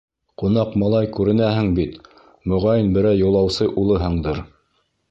Ҡунаҡ 0.43 0.71
малай 0.83 1.09
күренәһең 1.17 1.69
бит, 1.81 2.01
моғайын, 2.55 2.91
берәй 2.99 3.21
юлаусы 3.25 3.71
улыһыңдыр... 3.85 4.47